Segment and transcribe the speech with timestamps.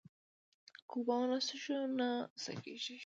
[0.87, 2.09] که اوبه ونه څښو نو
[2.41, 2.97] څه کیږي